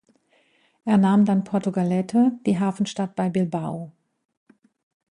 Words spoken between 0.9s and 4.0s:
nahm dann Portugalete, die Hafenstadt bei Bilbao.